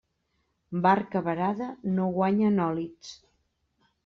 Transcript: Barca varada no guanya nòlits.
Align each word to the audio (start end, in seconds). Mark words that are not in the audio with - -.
Barca 0.85 1.21
varada 1.27 1.67
no 1.99 2.09
guanya 2.17 2.51
nòlits. 2.57 3.15